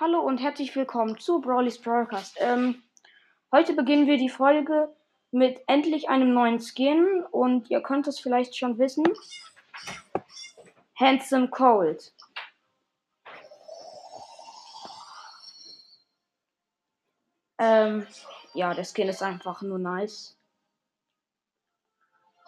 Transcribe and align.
Hallo 0.00 0.20
und 0.20 0.38
herzlich 0.38 0.76
willkommen 0.76 1.18
zu 1.18 1.40
Brawley's 1.40 1.80
Broadcast. 1.80 2.36
Ähm, 2.38 2.84
heute 3.50 3.72
beginnen 3.72 4.06
wir 4.06 4.16
die 4.16 4.28
Folge 4.28 4.94
mit 5.32 5.60
endlich 5.66 6.08
einem 6.08 6.32
neuen 6.32 6.60
Skin 6.60 7.24
und 7.32 7.68
ihr 7.68 7.82
könnt 7.82 8.06
es 8.06 8.20
vielleicht 8.20 8.56
schon 8.56 8.78
wissen. 8.78 9.02
Handsome 10.94 11.48
Cold. 11.48 12.14
Ähm, 17.58 18.06
ja, 18.54 18.74
der 18.74 18.84
Skin 18.84 19.08
ist 19.08 19.24
einfach 19.24 19.62
nur 19.62 19.80
nice. 19.80 20.38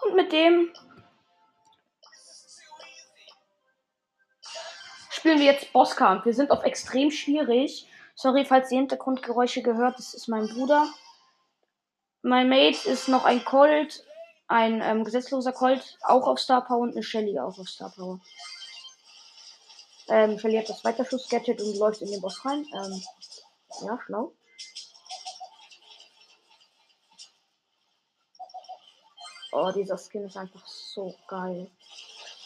Und 0.03 0.14
mit 0.14 0.30
dem 0.30 0.73
spielen 5.21 5.39
wir 5.39 5.53
jetzt 5.53 5.71
Bosskampf. 5.75 6.25
Wir 6.25 6.33
sind 6.33 6.51
auf 6.51 6.65
extrem 6.65 7.11
schwierig. 7.11 7.87
Sorry, 8.15 8.47
falls 8.47 8.73
ihr 8.73 8.79
Hintergrundgeräusche 8.79 9.61
gehört, 9.61 9.99
das 9.99 10.15
ist 10.15 10.29
mein 10.29 10.49
Bruder. 10.49 10.89
Mein 12.23 12.49
Mate 12.49 12.89
ist 12.89 13.07
noch 13.09 13.27
ein 13.27 13.45
Colt, 13.45 14.03
ein 14.49 14.81
ähm, 14.83 15.05
gesetzloser 15.05 15.53
Colt, 15.53 15.99
auch 16.03 16.27
auf 16.27 16.39
Star 16.41 16.65
Power 16.65 16.81
und 16.81 16.93
eine 16.93 17.03
Shelly 17.03 17.39
auch 17.39 17.59
auf 17.59 17.69
Star 17.69 17.93
Power. 17.95 18.19
Ähm, 20.09 20.39
Shelly 20.39 20.57
hat 20.57 20.71
das 20.71 20.83
Weiterschuss-Gadget 20.85 21.61
und 21.61 21.77
läuft 21.77 22.01
in 22.01 22.11
den 22.11 22.23
Boss 22.23 22.43
rein. 22.46 22.65
Ähm, 22.75 23.03
ja, 23.87 23.99
schlau. 24.07 24.32
Oh, 29.53 29.71
dieser 29.73 29.99
Skin 29.99 30.25
ist 30.25 30.37
einfach 30.39 30.67
so 30.67 31.15
geil. 31.29 31.71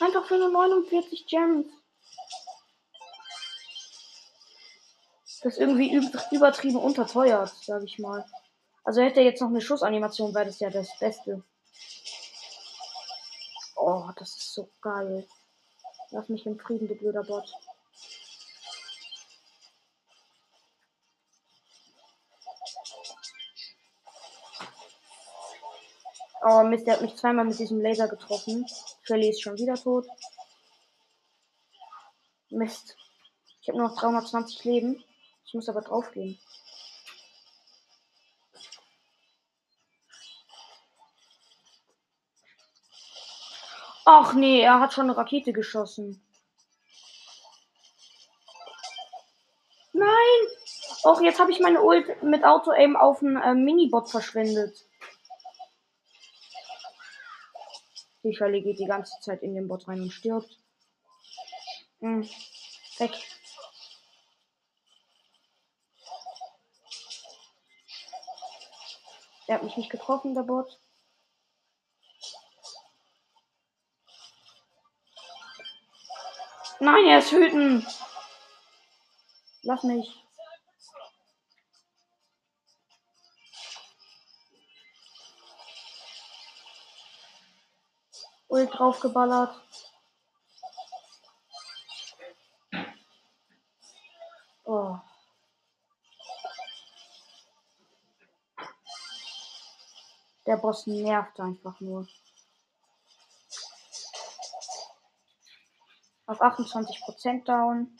Einfach 0.00 0.27
für 0.27 0.38
nur 0.38 0.50
49 0.50 1.27
Gems. 1.27 1.66
Das 5.45 5.59
irgendwie 5.59 5.95
übertrieben 6.31 6.78
unterteuert, 6.78 7.53
sag 7.62 7.83
ich 7.83 7.98
mal. 7.98 8.25
Also 8.83 9.03
hätte 9.03 9.20
er 9.20 9.27
jetzt 9.27 9.42
noch 9.42 9.48
eine 9.48 9.61
Schussanimation, 9.61 10.34
wäre 10.34 10.47
das 10.47 10.59
ja 10.59 10.70
das 10.70 10.89
Beste. 10.98 11.45
Oh, 13.77 14.09
das 14.17 14.31
ist 14.31 14.55
so 14.55 14.70
geil. 14.81 15.28
Lass 16.12 16.31
mich 16.31 16.47
in 16.47 16.59
Frieden, 16.59 16.89
du 16.89 16.95
blöder 16.95 17.22
Bot. 17.25 17.53
Oh 26.42 26.62
Mist, 26.62 26.87
der 26.87 26.95
hat 26.95 27.03
mich 27.03 27.17
zweimal 27.17 27.45
mit 27.45 27.59
diesem 27.59 27.83
Laser 27.83 28.09
getroffen. 28.09 28.67
Shelly 29.03 29.28
ist 29.28 29.42
schon 29.42 29.59
wieder 29.59 29.75
tot. 29.75 30.06
Mist. 32.48 32.97
Ich 33.61 33.69
habe 33.69 33.77
nur 33.77 33.89
noch 33.89 34.00
320 34.00 34.65
Leben. 34.65 35.05
Ich 35.55 35.56
muss 35.56 35.69
aber 35.69 35.83
draufgehen. 35.83 36.36
Ach 44.05 44.32
nee, 44.34 44.62
er 44.62 44.80
hat 44.80 44.92
schon 44.92 45.05
eine 45.05 45.16
Rakete 45.16 45.52
geschossen. 45.52 46.20
Nein! 49.92 50.08
Och, 51.05 51.20
jetzt 51.20 51.38
habe 51.38 51.52
ich 51.52 51.60
meine 51.60 51.82
Ult 51.82 52.20
mit 52.25 52.42
Auto-Aim 52.42 52.97
auf 52.97 53.22
einen 53.22 53.36
äh, 53.36 53.55
Minibot 53.55 54.10
verschwendet. 54.10 54.84
Die 58.25 58.34
Schelle 58.34 58.60
geht 58.60 58.80
die 58.80 58.86
ganze 58.86 59.20
Zeit 59.20 59.44
in 59.44 59.55
den 59.55 59.69
Bot 59.69 59.86
rein 59.86 60.02
und 60.02 60.10
stirbt. 60.10 60.58
Hm. 62.00 62.28
Weg. 62.98 63.33
Er 69.47 69.56
hat 69.56 69.62
mich 69.62 69.77
nicht 69.77 69.91
getroffen, 69.91 70.34
der 70.34 70.43
Bot. 70.43 70.81
Nein, 76.81 77.06
er 77.06 77.19
ist 77.19 77.32
wütend. 77.32 77.87
Lass 79.62 79.83
mich. 79.84 80.25
Ult 88.49 88.72
draufgeballert. 88.72 89.63
Der 100.47 100.56
Boss 100.56 100.87
nervt 100.87 101.41
einfach 101.41 101.81
nur. 101.81 102.06
Auf 106.27 106.41
28% 106.41 107.44
down. 107.44 107.97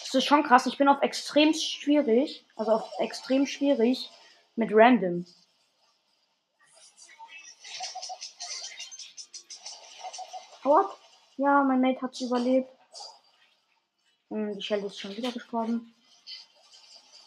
Das 0.00 0.14
ist 0.14 0.24
schon 0.24 0.42
krass. 0.42 0.66
Ich 0.66 0.78
bin 0.78 0.88
auf 0.88 1.02
extrem 1.02 1.54
schwierig. 1.54 2.46
Also 2.56 2.72
auf 2.72 2.90
extrem 2.98 3.46
schwierig 3.46 4.10
mit 4.56 4.70
Random. 4.72 5.24
What? 10.62 10.90
Ja, 11.36 11.62
mein 11.62 11.80
Mate 11.80 12.02
hat 12.02 12.20
überlebt. 12.20 12.70
Hm, 14.28 14.54
die 14.54 14.62
Shell 14.62 14.84
ist 14.84 15.00
schon 15.00 15.16
wieder 15.16 15.32
gestorben. 15.32 15.94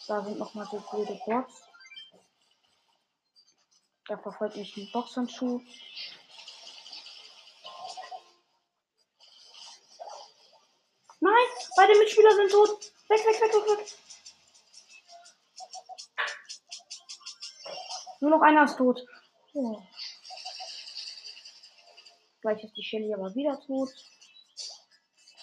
Da 0.06 0.22
sind 0.22 0.38
nochmal 0.38 0.66
so 0.70 0.78
blöde 0.90 1.18
Bots. 1.26 1.63
Da 4.06 4.18
verfolgt 4.18 4.56
mich 4.56 4.76
ein 4.76 4.90
Boxhandschuh. 4.92 5.62
Nein, 11.20 11.46
beide 11.76 11.98
Mitspieler 11.98 12.34
sind 12.34 12.50
tot. 12.50 12.92
Weg, 13.08 13.26
weg, 13.26 13.40
weg, 13.40 13.54
weg, 13.54 13.78
weg. 13.78 13.86
Nur 18.20 18.30
noch 18.30 18.42
einer 18.42 18.64
ist 18.64 18.76
tot. 18.76 19.06
Oh. 19.54 19.82
Gleich 22.42 22.62
ist 22.62 22.76
die 22.76 22.82
Shelly 22.82 23.14
aber 23.14 23.34
wieder 23.34 23.58
tot. 23.66 23.88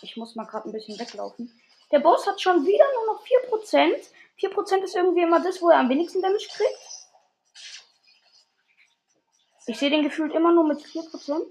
Ich 0.04 0.18
muss 0.18 0.36
mal 0.36 0.46
gerade 0.46 0.70
ein 0.70 0.72
bisschen 0.72 1.00
weglaufen. 1.00 1.52
Der 1.92 2.00
Boss 2.00 2.28
hat 2.28 2.40
schon 2.40 2.66
wieder 2.66 2.86
nur 2.94 3.16
noch 3.16 3.24
4%. 3.24 4.08
4% 4.40 4.84
ist 4.84 4.96
irgendwie 4.96 5.24
immer 5.24 5.42
das, 5.42 5.62
wo 5.62 5.70
er 5.70 5.80
am 5.80 5.90
wenigsten 5.90 6.22
Damage 6.22 6.48
kriegt. 6.48 6.81
Ich 9.72 9.80
sehe 9.80 9.90
den 9.90 10.04
gefühlt 10.04 10.34
immer 10.34 10.52
nur 10.52 10.66
mit 10.66 10.82
4%. 10.82 11.46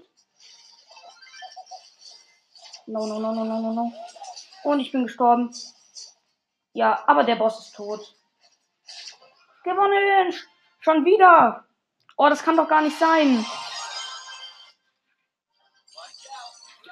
No, 2.85 3.07
no, 3.07 3.19
no, 3.19 3.33
no, 3.33 3.43
no, 3.43 3.59
no, 3.61 3.73
no. 3.73 3.93
Und 4.63 4.79
ich 4.79 4.91
bin 4.91 5.07
gestorben. 5.07 5.51
Ja, 6.73 7.03
aber 7.07 7.23
der 7.23 7.37
Boss 7.37 7.65
ist 7.65 7.75
tot. 7.75 8.15
Gewonnen! 9.63 10.35
Schon 10.81 11.03
wieder! 11.03 11.65
Oh, 12.15 12.29
das 12.29 12.43
kann 12.43 12.57
doch 12.57 12.69
gar 12.69 12.83
nicht 12.83 12.99
sein. 12.99 13.43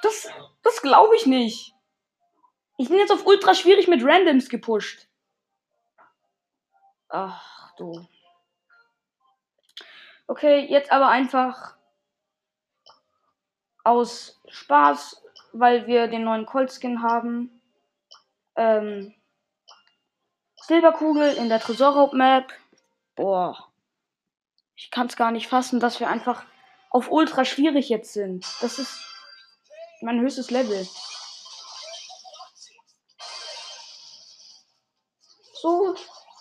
Das, 0.02 0.26
das 0.64 0.82
glaube 0.82 1.14
ich 1.14 1.26
nicht. 1.26 1.76
Ich 2.76 2.88
bin 2.88 2.98
jetzt 2.98 3.12
auf 3.12 3.24
ultra 3.24 3.54
schwierig 3.54 3.86
mit 3.86 4.02
Randoms 4.04 4.48
gepusht. 4.48 5.06
Ach 7.08 7.72
du. 7.76 8.08
Okay, 10.30 10.64
jetzt 10.70 10.92
aber 10.92 11.08
einfach 11.08 11.74
aus 13.82 14.40
Spaß, 14.46 15.24
weil 15.52 15.88
wir 15.88 16.06
den 16.06 16.22
neuen 16.22 16.46
Colt 16.46 16.70
Skin 16.70 17.02
haben. 17.02 17.60
Ähm, 18.54 19.12
Silberkugel 20.54 21.32
in 21.32 21.48
der 21.48 21.58
Tresorraub 21.58 22.12
Map. 22.12 22.52
Boah. 23.16 23.72
Ich 24.76 24.92
kann 24.92 25.08
es 25.08 25.16
gar 25.16 25.32
nicht 25.32 25.48
fassen, 25.48 25.80
dass 25.80 25.98
wir 25.98 26.08
einfach 26.08 26.44
auf 26.90 27.10
ultra 27.10 27.44
schwierig 27.44 27.88
jetzt 27.88 28.12
sind. 28.12 28.46
Das 28.60 28.78
ist 28.78 29.00
mein 30.00 30.20
höchstes 30.20 30.52
Level. 30.52 30.86
So, 35.54 35.96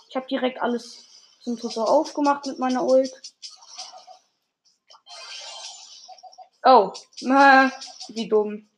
ich 0.10 0.16
habe 0.16 0.28
direkt 0.28 0.62
alles 0.62 1.08
zum 1.42 1.58
Tresor 1.58 1.90
aufgemacht 1.90 2.46
mit 2.46 2.60
meiner 2.60 2.84
Ult. 2.84 3.12
Oh, 6.72 6.94
äh, 7.22 7.70
wie 8.10 8.30
dumm. 8.30 8.70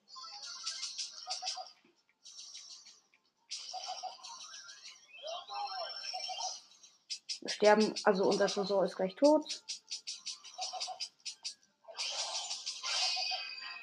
Wir 7.41 7.49
sterben, 7.49 7.93
also 8.05 8.23
unser 8.23 8.47
Tresor 8.47 8.85
ist 8.85 8.95
gleich 8.95 9.13
tot. 9.15 9.61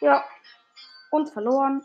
Ja, 0.01 0.25
und 1.11 1.29
verloren. 1.31 1.85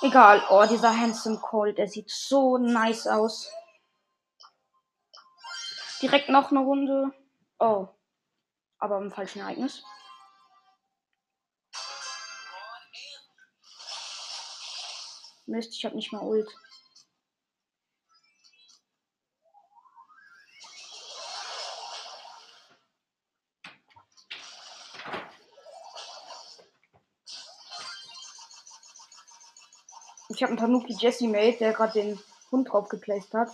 Egal. 0.00 0.44
Oh, 0.48 0.64
dieser 0.64 0.96
Handsome 0.96 1.40
Cold, 1.40 1.76
der 1.78 1.88
sieht 1.88 2.08
so 2.08 2.56
nice 2.56 3.08
aus. 3.08 3.50
Direkt 6.00 6.28
noch 6.28 6.52
eine 6.52 6.60
Runde. 6.60 7.12
Oh. 7.58 7.88
Aber 8.78 8.98
im 8.98 9.10
falschen 9.10 9.40
Ereignis. 9.40 9.82
Mist, 15.54 15.72
ich 15.72 15.84
hab 15.84 15.94
nicht 15.94 16.12
mal 16.12 16.20
Ult. 16.20 16.50
Ich 30.28 30.42
habe 30.42 30.48
einen 30.48 30.56
Tanuki 30.56 30.92
Jesse 30.94 31.28
Mate, 31.28 31.58
der 31.58 31.72
gerade 31.72 31.92
den 31.92 32.20
Hund 32.50 32.68
drauf 32.68 32.88
geplaced 32.88 33.32
hat. 33.32 33.50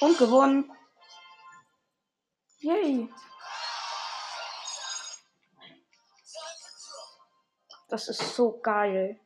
Und 0.00 0.18
gewonnen. 0.18 0.72
Yay. 2.84 3.08
Das 7.88 8.08
ist 8.08 8.34
so 8.34 8.60
geil. 8.60 9.20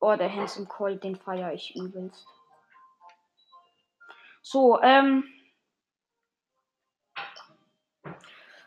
Oh, 0.00 0.14
der 0.16 0.32
Handsome 0.32 0.66
Cold, 0.66 1.02
den 1.02 1.16
feiere 1.16 1.52
ich 1.52 1.74
übelst. 1.74 2.26
So, 4.42 4.80
ähm. 4.82 5.24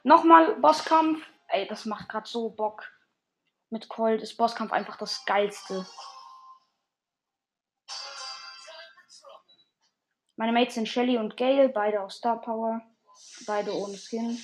Nochmal 0.03 0.56
Bosskampf. 0.56 1.23
Ey, 1.47 1.67
das 1.67 1.85
macht 1.85 2.09
gerade 2.09 2.27
so 2.27 2.50
Bock. 2.50 2.91
Mit 3.69 3.88
Cold 3.89 4.21
ist 4.21 4.38
Bosskampf 4.38 4.71
einfach 4.71 4.97
das 4.97 5.25
geilste. 5.25 5.85
Meine 10.39 10.53
Mates 10.53 10.75
sind 10.75 10.88
Shelly 10.88 11.18
und 11.18 11.36
Gale, 11.36 11.68
beide 11.68 12.01
aus 12.01 12.15
Star 12.15 12.39
Power. 12.39 12.81
Beide 13.45 13.75
ohne 13.75 13.97
Skin. 13.97 14.41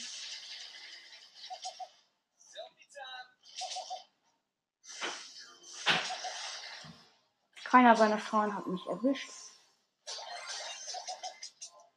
Keiner 7.64 7.96
seiner 7.96 8.18
Frauen 8.18 8.54
hat 8.54 8.68
mich 8.68 8.86
erwischt. 8.88 9.30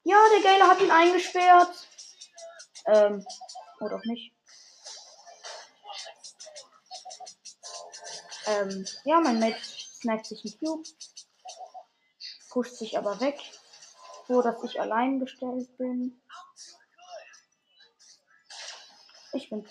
Ja, 0.04 0.16
der 0.32 0.44
Gale 0.44 0.68
hat 0.68 0.80
ihn 0.80 0.92
eingesperrt. 0.92 1.88
Ähm, 2.86 3.26
oder 3.80 3.96
auch 3.96 4.04
nicht. 4.04 4.32
Ähm, 8.46 8.86
ja, 9.02 9.18
mein 9.18 9.40
Mate 9.40 9.58
snackt 9.60 10.26
sich 10.26 10.44
einen 10.44 10.56
Cube. 10.60 10.88
Pusht 12.48 12.76
sich 12.76 12.96
aber 12.96 13.18
weg 13.18 13.40
so, 14.28 14.42
dass 14.42 14.62
ich 14.62 14.80
allein 14.80 15.18
gestellt 15.18 15.76
bin. 15.78 16.20
Ich 19.32 19.48
bin 19.50 19.66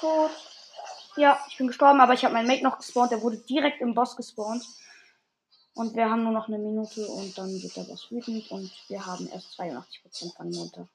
tot. 0.00 0.30
Ja, 1.16 1.40
ich 1.48 1.56
bin 1.56 1.68
gestorben, 1.68 2.00
aber 2.00 2.14
ich 2.14 2.24
habe 2.24 2.34
meinen 2.34 2.48
Mate 2.48 2.64
noch 2.64 2.78
gespawnt. 2.78 3.12
Der 3.12 3.22
wurde 3.22 3.38
direkt 3.38 3.80
im 3.80 3.94
Boss 3.94 4.16
gespawnt. 4.16 4.64
Und 5.74 5.94
wir 5.94 6.10
haben 6.10 6.24
nur 6.24 6.32
noch 6.32 6.48
eine 6.48 6.58
Minute 6.58 7.06
und 7.06 7.38
dann 7.38 7.50
wird 7.50 7.76
der 7.76 7.84
Boss 7.84 8.10
wütend 8.10 8.50
und 8.50 8.72
wir 8.88 9.06
haben 9.06 9.28
erst 9.28 9.58
82% 9.60 10.36
von 10.36 10.52
runter. 10.52 10.88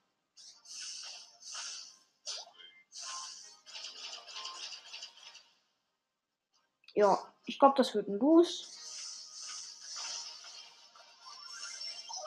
Ja, 6.93 7.17
ich 7.45 7.57
glaube, 7.59 7.75
das 7.77 7.95
wird 7.95 8.09
ein 8.09 8.19
Boost. 8.19 8.72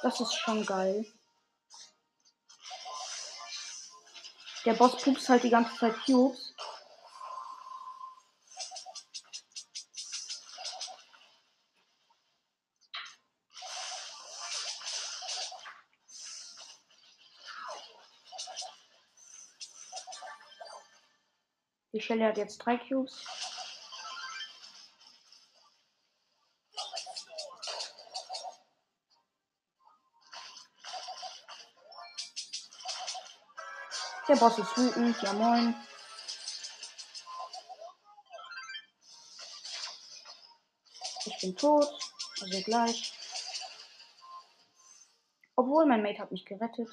Das 0.03 0.21
ist 0.21 0.35
schon 0.35 0.65
geil. 0.65 1.05
Der 4.65 4.75
Boss 4.75 5.03
pupst 5.03 5.29
halt 5.29 5.45
die 5.45 5.51
ganze 5.51 5.77
Zeit 5.77 5.95
Cubes. 6.05 6.55
Die 21.93 22.01
Shelly 22.01 22.23
hat 22.25 22.37
jetzt 22.37 22.59
drei 22.59 22.77
Cubes. 22.77 23.36
Der 34.29 34.35
Boss 34.35 34.59
ist 34.59 34.77
wütend. 34.77 35.23
Ja, 35.23 35.33
moin. 35.35 35.75
Ich 41.27 41.41
bin 41.41 41.57
tot. 41.57 41.89
Also 42.41 42.63
gleich. 42.63 43.13
Obwohl 45.55 45.87
mein 45.87 46.03
Mate 46.03 46.19
hat 46.19 46.33
mich 46.33 46.45
gerettet. 46.45 46.89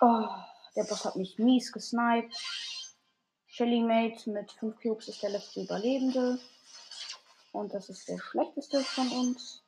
Oh, 0.00 0.28
der 0.74 0.84
Boss 0.84 1.04
hat 1.04 1.16
mich 1.16 1.38
mies 1.38 1.72
gesniped. 1.72 2.36
Shelly 3.54 3.80
Mate 3.82 4.30
mit 4.30 4.50
5 4.50 4.80
Cubes 4.80 5.08
ist 5.08 5.22
der 5.22 5.28
letzte 5.28 5.60
Überlebende. 5.60 6.38
Und 7.52 7.74
das 7.74 7.90
ist 7.90 8.08
der 8.08 8.18
schlechteste 8.18 8.80
von 8.82 9.10
uns. 9.10 9.62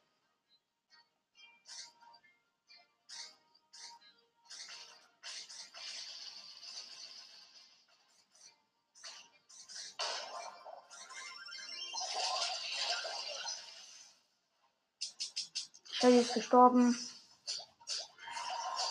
Shelly 15.92 16.20
ist 16.20 16.32
gestorben. 16.32 16.96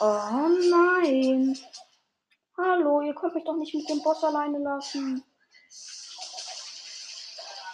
Oh 0.01 0.49
nein. 0.69 1.57
Hallo, 2.75 3.01
ihr 3.01 3.13
könnt 3.13 3.35
mich 3.35 3.43
doch 3.43 3.55
nicht 3.55 3.75
mit 3.75 3.87
dem 3.87 4.01
Boss 4.01 4.23
alleine 4.23 4.57
lassen. 4.57 5.23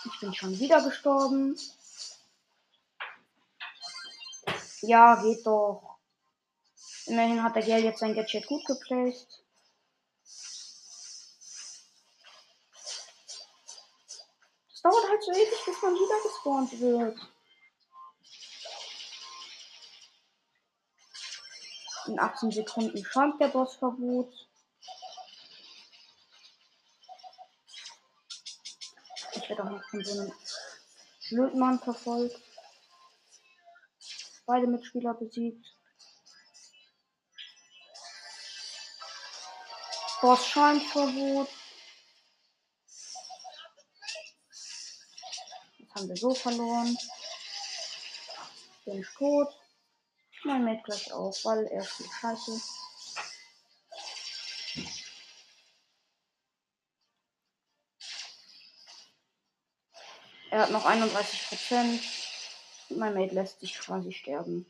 Ich 0.03 0.19
bin 0.19 0.33
schon 0.33 0.59
wieder 0.59 0.81
gestorben. 0.81 1.57
Ja, 4.81 5.15
geht 5.21 5.47
doch. 5.47 5.99
Immerhin 7.05 7.41
hat 7.41 7.55
der 7.55 7.63
Geld 7.63 7.85
jetzt 7.85 8.01
sein 8.01 8.13
Gadget 8.13 8.45
gut 8.47 8.65
geplaced. 8.65 9.41
Es 14.73 14.81
dauert 14.81 15.07
halt 15.09 15.23
so 15.23 15.31
ewig, 15.31 15.65
bis 15.65 15.81
man 15.81 15.93
wieder 15.93 16.23
gespawnt 16.23 16.77
wird. 16.81 17.17
In 22.07 22.19
18 22.19 22.51
Sekunden 22.51 23.05
schäumt 23.05 23.39
der 23.39 23.47
Bossverbot. 29.49 29.57
werde 29.57 29.63
auch 29.63 29.69
noch 29.69 29.83
von 29.89 30.03
so 30.03 30.21
einem 30.21 30.33
Blödmann 31.29 31.79
verfolgt. 31.79 32.39
Beide 34.45 34.67
Mitspieler 34.67 35.13
besiegt. 35.13 35.65
Boss 40.21 40.45
Scheinverbot. 40.47 41.49
Jetzt 45.77 45.95
haben 45.95 46.09
wir 46.09 46.17
so 46.17 46.33
verloren. 46.33 46.97
Bin 48.85 48.99
ich 48.99 49.07
tot. 49.15 49.47
Mein 50.43 50.65
Mate 50.65 50.81
gleich 50.83 51.11
auch, 51.13 51.35
weil 51.43 51.65
er 51.67 51.83
spielt 51.83 52.09
scheiße. 52.19 52.61
Er 60.59 60.65
hat 60.65 60.71
noch 60.71 60.83
31 60.83 61.47
Prozent. 61.47 62.03
Mein 62.89 63.13
Mate 63.13 63.33
lässt 63.33 63.61
sich 63.61 63.79
quasi 63.79 64.11
sterben. 64.11 64.65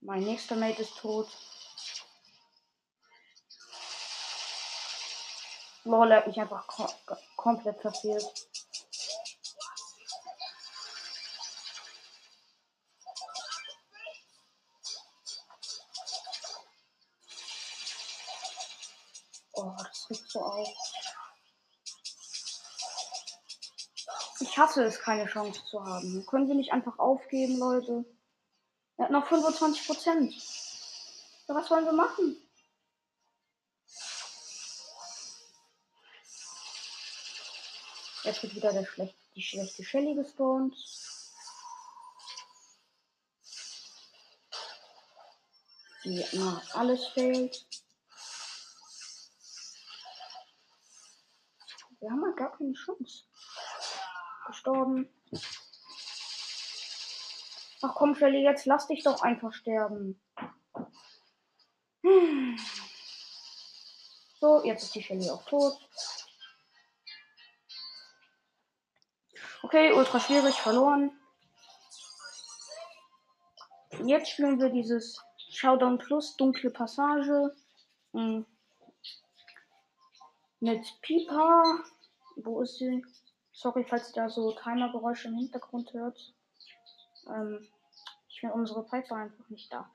Mein 0.00 0.24
nächster 0.24 0.56
Mate 0.56 0.82
ist 0.82 0.96
tot. 0.96 1.28
Lol, 5.84 6.12
er 6.12 6.18
hat 6.18 6.26
mich 6.28 6.40
einfach 6.40 6.66
kom 6.68 6.86
komplett 7.36 7.80
verfehlt. 7.80 8.48
Oh, 19.54 19.74
das 19.76 20.10
riecht 20.10 20.30
so 20.30 20.40
auf. 20.40 20.68
Ich 24.40 24.58
hasse 24.58 24.84
es, 24.84 25.00
keine 25.00 25.26
Chance 25.26 25.64
zu 25.66 25.84
haben. 25.84 26.24
Können 26.26 26.48
wir 26.48 26.54
nicht 26.54 26.72
einfach 26.72 26.98
aufgeben, 26.98 27.58
Leute? 27.58 28.04
Er 28.96 29.06
hat 29.06 29.10
noch 29.10 29.26
25 29.26 29.86
Prozent. 29.86 30.34
Ja, 31.48 31.54
was 31.54 31.70
wollen 31.70 31.86
wir 31.86 31.92
machen? 31.92 32.36
Jetzt 38.24 38.42
wird 38.42 38.54
wieder 38.54 38.72
der 38.72 38.86
schlecht, 38.86 39.16
die 39.34 39.42
schlechte 39.42 39.82
Shelly 39.82 40.14
gespawnt. 40.14 40.76
Die 46.04 46.24
na, 46.32 46.62
alles 46.74 47.06
fehlt. 47.08 47.66
Wir 52.00 52.10
haben 52.10 52.24
halt 52.24 52.36
gar 52.36 52.56
keine 52.56 52.72
Chance. 52.72 53.24
Gestorben. 54.46 55.08
Ach 57.82 57.94
komm, 57.94 58.14
Shelly, 58.14 58.42
jetzt 58.42 58.66
lass 58.66 58.86
dich 58.86 59.02
doch 59.02 59.22
einfach 59.22 59.52
sterben. 59.52 60.20
So, 64.40 64.64
jetzt 64.64 64.84
ist 64.84 64.94
die 64.94 65.02
Shelly 65.02 65.30
auch 65.30 65.44
tot. 65.44 65.78
Okay, 69.72 69.90
ultra 69.90 70.20
schwierig, 70.20 70.54
verloren. 70.56 71.18
Jetzt 74.04 74.28
spielen 74.28 74.60
wir 74.60 74.68
dieses 74.68 75.18
Showdown 75.48 75.96
Plus 75.96 76.36
Dunkle 76.36 76.68
Passage. 76.68 77.56
Hm. 78.12 78.44
Mit 80.60 80.84
Pipa. 81.00 81.62
Wo 82.36 82.60
ist 82.60 82.76
sie? 82.76 83.02
Sorry, 83.52 83.82
falls 83.88 84.10
ihr 84.10 84.24
da 84.24 84.28
so 84.28 84.52
Timergeräusche 84.52 85.28
im 85.28 85.38
Hintergrund 85.38 85.90
hört. 85.94 86.34
Ähm, 87.28 87.66
ich 88.28 88.40
finde 88.40 88.56
unsere 88.56 88.84
Piper 88.84 89.16
einfach 89.16 89.48
nicht 89.48 89.72
da. 89.72 89.90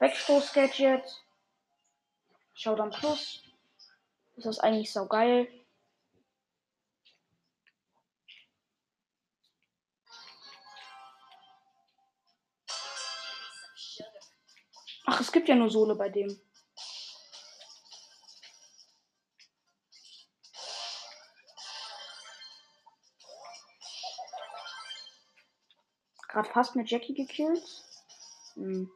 Wegstoß-Gadget. 0.00 1.04
Showdown 2.54 2.90
Plus. 2.90 3.40
Das 4.34 4.46
ist 4.46 4.58
eigentlich 4.58 4.92
so 4.92 5.06
geil. 5.06 5.46
Ach, 15.06 15.20
es 15.20 15.32
gibt 15.32 15.48
ja 15.48 15.54
nur 15.54 15.70
Solo 15.70 15.94
bei 15.96 16.08
dem. 16.08 16.40
Gerade 26.28 26.50
fast 26.50 26.74
mit 26.74 26.90
Jackie 26.90 27.14
gekillt. 27.14 27.62
Hm. 28.54 28.90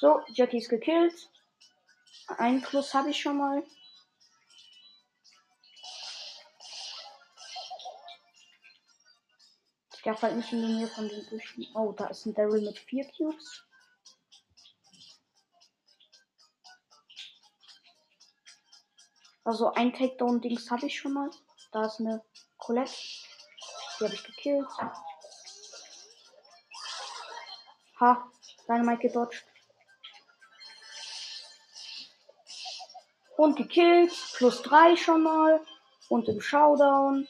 So, 0.00 0.20
Jackie 0.34 0.58
ist 0.58 0.68
gekillt. 0.68 1.14
Ein 2.26 2.60
Plus 2.60 2.92
habe 2.92 3.10
ich 3.10 3.20
schon 3.20 3.38
mal. 3.38 3.62
Ich 10.02 10.06
darf 10.06 10.20
halt 10.22 10.34
nicht 10.34 10.52
in 10.52 10.62
die 10.62 10.72
Nähe 10.72 10.88
von 10.88 11.08
den 11.08 11.24
Büschen. 11.26 11.64
Oh, 11.76 11.92
da 11.92 12.08
ist 12.08 12.26
ein 12.26 12.34
Daryl 12.34 12.60
mit 12.60 12.76
vier 12.76 13.08
Cubes. 13.16 13.62
Also 19.44 19.72
ein 19.74 19.92
Takedown-Dings 19.92 20.72
habe 20.72 20.86
ich 20.86 20.98
schon 20.98 21.12
mal. 21.12 21.30
Da 21.70 21.86
ist 21.86 22.00
eine 22.00 22.20
Colette. 22.58 22.90
Die 24.00 24.04
habe 24.04 24.14
ich 24.14 24.24
gekillt. 24.24 24.66
Ha, 28.00 28.28
deine 28.66 28.82
Mike 28.82 29.06
gedodged. 29.06 29.44
Und 33.36 33.54
gekillt. 33.54 34.12
Plus 34.34 34.62
drei 34.62 34.96
schon 34.96 35.22
mal. 35.22 35.64
Und 36.08 36.28
im 36.28 36.40
Showdown. 36.40 37.28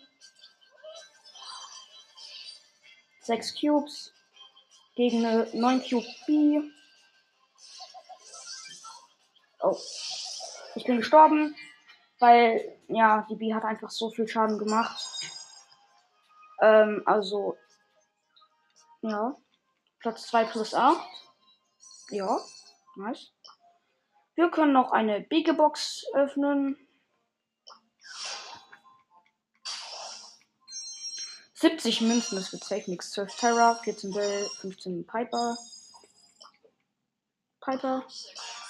Sechs 3.23 3.59
Cubes. 3.59 4.13
Gegen 4.95 5.25
eine 5.25 5.49
9 5.55 5.83
Cube 5.89 6.07
B. 6.27 6.61
Oh. 9.61 9.77
Ich 10.75 10.85
bin 10.85 10.99
gestorben. 10.99 11.57
Weil, 12.19 12.79
ja, 12.89 13.27
die 13.29 13.37
B 13.37 13.55
hat 13.55 13.65
einfach 13.65 13.91
so 13.91 14.11
viel 14.11 14.29
Schaden 14.29 14.59
gemacht. 14.59 15.03
Ähm, 16.61 17.03
also, 17.07 17.57
ja. 19.01 19.37
Platz 19.99 20.27
2 20.29 20.45
plus 20.45 20.75
8. 20.75 21.01
Ja, 22.11 22.39
nice. 22.97 23.33
Wir 24.35 24.51
können 24.51 24.73
noch 24.73 24.93
eine 24.93 25.21
Big 25.21 25.57
Box 25.57 26.05
öffnen. 26.15 26.77
70 31.63 32.03
Münzen, 32.03 32.37
das 32.37 32.53
wird 32.53 32.65
safe 32.65 32.91
nix. 32.91 33.13
12 33.13 33.37
Terra, 33.37 33.75
14 33.77 34.13
Bell, 34.13 34.49
15 34.61 35.07
Piper. 35.07 35.57
Piper. 37.61 38.05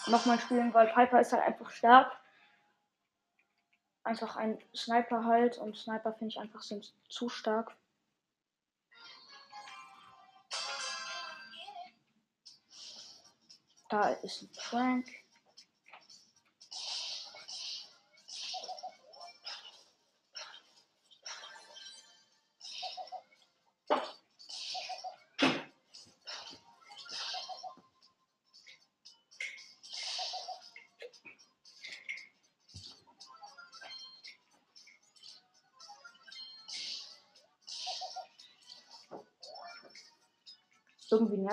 Nochmal 0.07 0.39
spielen, 0.39 0.73
weil 0.73 0.87
Piper 0.89 1.21
ist 1.21 1.33
halt 1.33 1.43
einfach 1.43 1.71
stark 1.71 2.13
einfach 4.05 4.37
ein 4.37 4.59
Sniper 4.75 5.25
halt 5.25 5.59
und 5.59 5.77
Sniper 5.77 6.13
finde 6.13 6.33
ich 6.33 6.39
einfach 6.39 6.63
sind 6.63 6.93
zu 7.09 7.29
stark. 7.29 7.77
Da 13.89 14.09
ist 14.23 14.43
ein 14.43 14.51
Frank. 14.55 15.07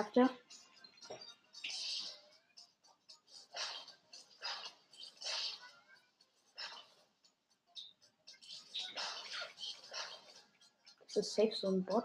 nervt 0.00 0.16
er. 0.16 0.30
Das 11.04 11.16
ist 11.16 11.34
safe 11.34 11.52
so 11.52 11.68
ein 11.68 11.84
Bot. 11.84 12.04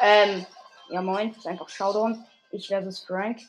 Ähm, 0.00 0.46
ja 0.90 1.02
moin, 1.02 1.32
ist 1.32 1.46
einfach 1.46 1.68
Showdown. 1.68 2.24
Ich 2.50 2.68
versus 2.68 3.00
Frank. 3.00 3.40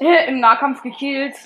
Im 0.28 0.40
Nahkampf 0.40 0.82
gekillt. 0.82 1.36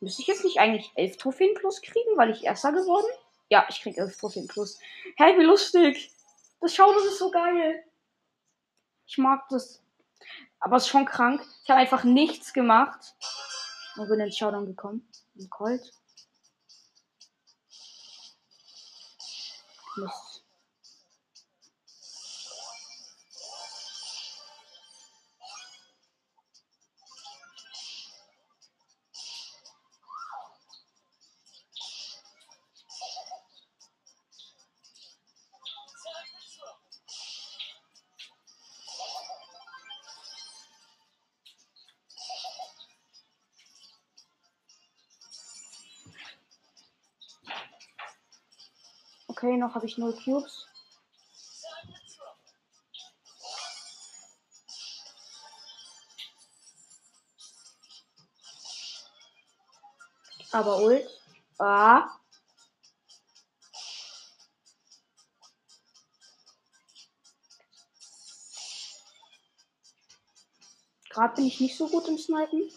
Müsste 0.00 0.22
ich 0.22 0.28
jetzt 0.28 0.44
nicht 0.44 0.58
eigentlich 0.58 0.90
11 0.96 1.16
Trophäen 1.16 1.54
plus 1.54 1.80
kriegen, 1.80 2.16
weil 2.16 2.30
ich 2.30 2.44
Erster 2.44 2.72
geworden? 2.72 3.06
Ja, 3.50 3.66
ich 3.68 3.80
krieg 3.80 3.96
11 3.96 4.16
Trophäen 4.16 4.48
plus. 4.48 4.78
Hey, 5.16 5.38
wie 5.38 5.44
lustig. 5.44 6.10
Das 6.60 6.74
Showdown 6.74 7.06
ist 7.06 7.18
so 7.18 7.30
geil. 7.30 7.84
Ich 9.06 9.18
mag 9.18 9.48
das. 9.50 9.80
Aber 10.58 10.76
es 10.76 10.84
ist 10.84 10.88
schon 10.88 11.06
krank. 11.06 11.44
Ich 11.62 11.70
habe 11.70 11.80
einfach 11.80 12.02
nichts 12.02 12.52
gemacht. 12.52 13.14
Und 13.96 14.08
bin 14.08 14.20
ins 14.20 14.36
Showdown 14.36 14.66
gekommen. 14.66 15.08
Ein 15.36 15.50
Colt. 15.50 15.92
Mist. 19.96 20.31
Okay, 49.42 49.56
noch 49.56 49.74
habe 49.74 49.86
ich 49.86 49.98
null 49.98 50.16
Cubes. 50.22 50.68
Aber 60.52 60.82
Ult. 60.82 61.08
Ah. 61.58 62.08
Gerade 71.10 71.34
bin 71.34 71.46
ich 71.46 71.58
nicht 71.58 71.76
so 71.76 71.88
gut 71.88 72.06
im 72.06 72.16
Snipen. 72.16 72.70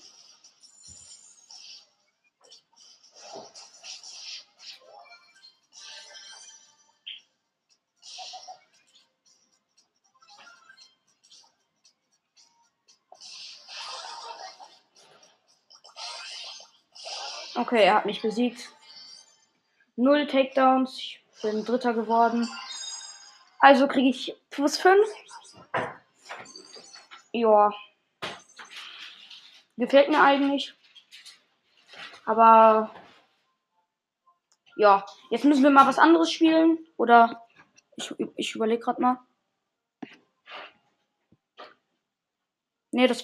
Okay, 17.58 17.86
er 17.86 17.96
hat 17.96 18.06
mich 18.06 18.22
besiegt. 18.22 18.70
Null 19.96 20.28
Takedowns. 20.28 20.98
Ich 21.00 21.24
bin 21.42 21.64
Dritter 21.64 21.94
geworden. 21.94 22.50
Also 23.60 23.88
kriege 23.88 24.10
ich 24.10 24.36
plus 24.50 24.78
5. 24.78 25.08
Ja. 27.32 27.72
Gefällt 29.78 30.10
mir 30.10 30.22
eigentlich. 30.22 30.74
Aber 32.26 32.94
ja, 34.76 35.06
jetzt 35.30 35.46
müssen 35.46 35.64
wir 35.64 35.70
mal 35.70 35.88
was 35.88 36.00
anderes 36.00 36.32
spielen. 36.32 36.86
Oder 36.98 37.48
ich, 37.96 38.14
ich 38.36 38.54
überlege 38.54 38.84
gerade 38.84 39.02
mal. 39.02 39.20
Nee, 42.92 43.08
das 43.08 43.24